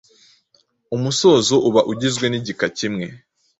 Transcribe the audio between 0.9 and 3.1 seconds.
Umusozo aba ugizwe n’igika kimwe.